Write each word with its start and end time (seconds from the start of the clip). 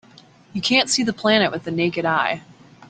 You 0.53 0.61
can't 0.63 0.89
see 0.89 1.03
the 1.03 1.13
planet 1.13 1.51
with 1.51 1.63
the 1.63 1.69
naked 1.69 2.05
eye. 2.05 2.41